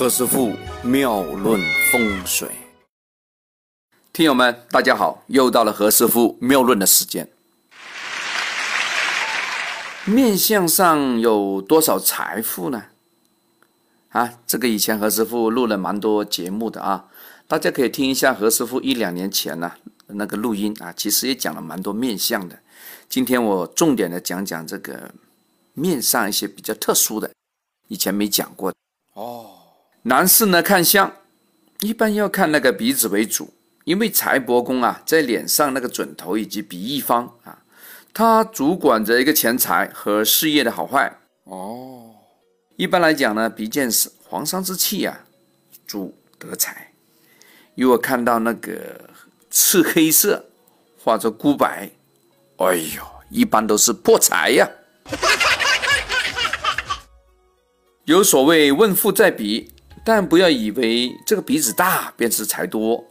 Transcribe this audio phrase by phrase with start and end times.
[0.00, 1.60] 何师傅妙论
[1.92, 2.48] 风水，
[4.14, 7.28] 听友们，大家好，又到了何师傅妙论的时间。
[10.06, 12.84] 面相上有多少财富呢？
[14.08, 17.04] 啊，这个以前何师傅录了蛮多节目的啊，
[17.46, 19.70] 大家可以听一下何师傅一两年前呢
[20.06, 22.58] 那个录音啊，其实也讲了蛮多面相的。
[23.10, 25.12] 今天我重点的讲讲这个
[25.74, 27.30] 面上一些比较特殊的，
[27.88, 28.76] 以前没讲过的
[29.12, 29.49] 哦。
[30.04, 31.14] 男士呢看相，
[31.80, 33.52] 一般要看那个鼻子为主，
[33.84, 37.58] 因为财帛宫啊在脸上那个准头以及鼻翼方啊，
[38.14, 42.14] 它主管着一个钱财和事业的好坏哦。
[42.76, 45.26] 一般来讲呢，鼻见是黄山之气啊，
[45.86, 46.94] 主得财。
[47.74, 49.10] 如果看到那个
[49.50, 50.46] 赤黑色
[51.04, 51.90] 或者孤白，
[52.56, 54.66] 哎呦，一般都是破财呀。
[58.04, 59.70] 有所谓问富在鼻。
[60.04, 63.04] 但不要以为这个鼻子大便是财多，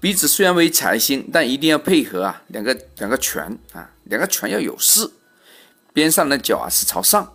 [0.00, 5.10] 鼻子虽然为财星，但一定要配合啊，两个两个拳啊，两个拳要有势，
[5.92, 7.32] 边上的角啊是朝上。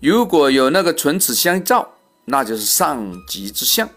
[0.00, 3.88] 如果有那个唇齿相照，那就是上吉之相。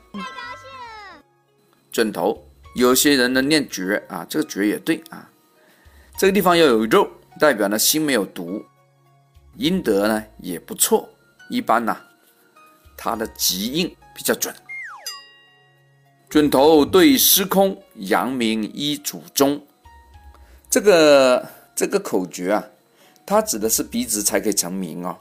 [1.92, 5.30] 准头，有些人呢念绝啊，这个绝也对啊，
[6.18, 7.09] 这个地方要有肉，
[7.40, 8.64] 代表呢心没有毒，
[9.58, 11.09] 阴德呢也不错。
[11.50, 11.98] 一般呢，
[12.98, 14.54] 它的吉印比较准。
[16.30, 19.62] 准头对司空，阳明一祖宗。
[20.70, 22.64] 这个这个口诀啊，
[23.26, 25.18] 它指的是鼻子才可以成名哦。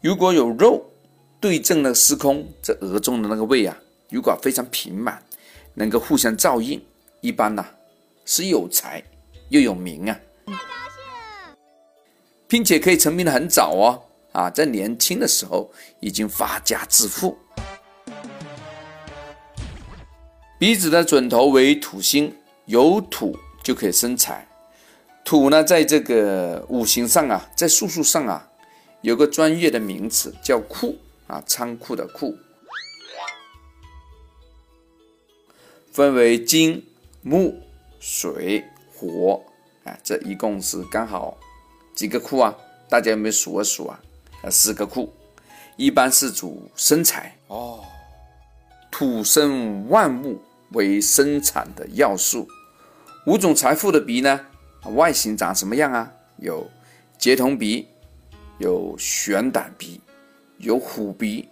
[0.00, 0.84] 如果有肉
[1.40, 3.76] 对正那个司空，这额中的那个位啊，
[4.10, 5.20] 如果非常平满，
[5.74, 6.80] 能够互相照应，
[7.20, 7.66] 一般呢
[8.24, 9.02] 是有才
[9.48, 10.20] 又有名啊。
[12.48, 14.02] 并且可以成名的很早哦，
[14.32, 17.36] 啊，在年轻的时候已经发家致富。
[20.58, 22.34] 鼻子的准头为土星，
[22.64, 24.48] 有土就可以生财。
[25.24, 28.48] 土呢，在这个五行上啊，在术数上啊，
[29.00, 30.96] 有个专业的名词叫库
[31.26, 32.36] 啊，仓库的库，
[35.90, 36.86] 分为金、
[37.22, 37.60] 木、
[37.98, 38.64] 水、
[38.94, 39.42] 火，
[39.84, 41.36] 啊，这一共是刚好。
[41.96, 42.54] 几个库啊？
[42.90, 43.98] 大家有没有数啊数啊？
[44.42, 45.12] 啊，四个库，
[45.76, 47.82] 一般是主生财哦。
[48.90, 50.40] 土生万物
[50.72, 52.46] 为生产的要素。
[53.26, 54.40] 五种财富的鼻呢，
[54.94, 56.12] 外形长什么样啊？
[56.36, 56.70] 有
[57.18, 57.88] 结瞳鼻，
[58.58, 59.98] 有悬胆鼻，
[60.58, 61.48] 有虎鼻，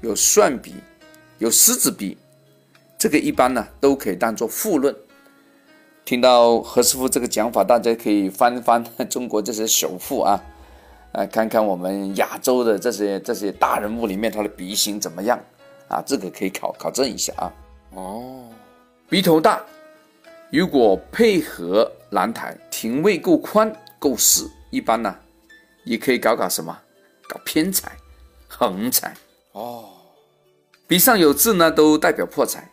[0.00, 0.76] 有蒜鼻，
[1.38, 2.16] 有狮子鼻。
[2.96, 4.94] 这个一般呢都可以当做富论。
[6.08, 10.42] 听到何师傅这个讲法，大家可以翻翻中国这些首富啊，
[11.12, 15.38] 呃，看看我们亚洲的这些这些大人物里面他的鼻型怎么样
[15.86, 16.02] 啊？
[16.06, 17.52] 这个可以考考证一下啊。
[17.90, 18.44] 哦，
[19.10, 19.60] 鼻头大，
[20.50, 25.14] 如果配合兰台，庭位够宽够实，一般呢
[25.84, 26.74] 也可以搞搞什么，
[27.28, 27.92] 搞偏财、
[28.48, 29.14] 横财。
[29.52, 29.90] 哦，
[30.86, 32.66] 鼻上有痣呢，都代表破财。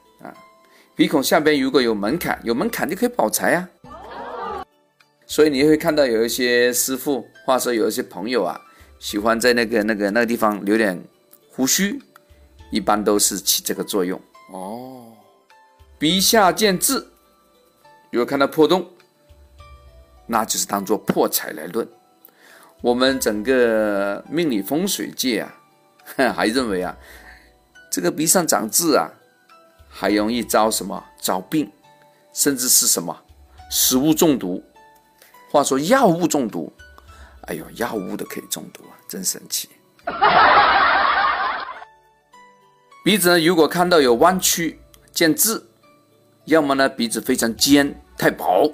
[0.96, 3.70] 鼻孔下边如果有门槛，有门槛就可以保财啊。
[5.26, 8.62] 所以你会看到有一些师傅，或者说有一些朋友啊，
[8.98, 11.04] 喜欢在那个那个那个地方留点
[11.52, 12.02] 胡须，
[12.72, 14.18] 一般都是起这个作用
[14.54, 15.12] 哦。
[16.00, 17.06] 鼻下见痣，
[18.10, 18.88] 如果看到破洞，
[20.28, 21.86] 那就是当做破财来论。
[22.80, 25.54] 我们整个命理风水界啊，
[26.34, 26.96] 还认为啊，
[27.92, 29.12] 这个鼻上长痣啊。
[29.98, 31.02] 还容易招什么？
[31.22, 31.72] 招病，
[32.34, 33.18] 甚至是什么
[33.72, 34.62] 食物中毒。
[35.50, 36.72] 话说药物中毒，
[37.44, 39.70] 哎呦，药物都可以中毒啊，真神奇。
[43.06, 44.82] 鼻子呢，如果看到有弯曲、
[45.14, 45.64] 见痣，
[46.44, 48.70] 要么呢鼻子非常尖、太薄，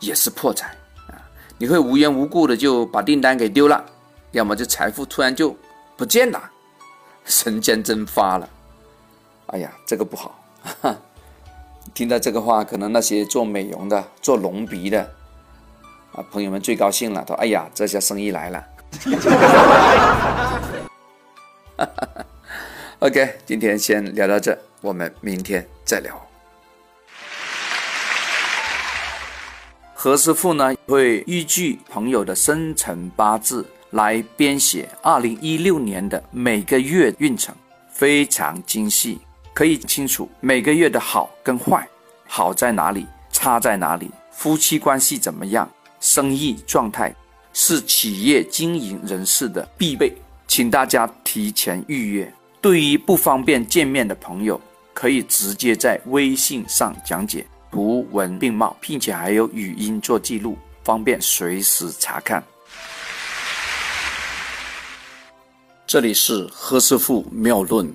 [0.00, 0.68] 也是破财
[1.08, 1.20] 啊。
[1.58, 3.84] 你会无缘无故的就把订单给丢了，
[4.30, 5.54] 要么就财富突然就
[5.94, 6.50] 不见了，
[7.26, 8.48] 神间蒸发了。
[9.46, 10.44] 哎呀，这个不好！
[11.94, 15.02] 听到这个话，可能那些做美容的、做隆鼻的
[16.12, 18.64] 啊，朋友们最高兴了，都哎呀，这下生意来了。
[23.00, 26.20] OK，今天先聊到这，我们明天再聊。
[29.92, 37.54] 何师傅呢会依据朋友的生辰八字来编写二零一六年的每个月运程，
[37.90, 39.20] 非常精细。
[39.54, 41.88] 可以清楚每个月的好跟坏，
[42.26, 45.70] 好在哪里，差在哪里，夫妻关系怎么样，
[46.00, 47.14] 生意状态，
[47.52, 50.12] 是企业经营人士的必备，
[50.48, 52.34] 请大家提前预约。
[52.60, 54.60] 对于不方便见面的朋友，
[54.92, 62.42] 可以直接在微信上讲解，图文并茂，并且还有语音做记录，方便随时查看。
[65.86, 67.94] 这里是何师傅妙论，